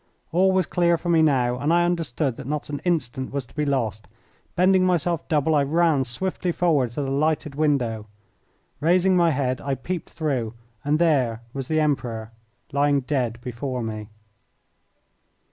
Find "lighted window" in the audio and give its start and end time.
7.11-8.07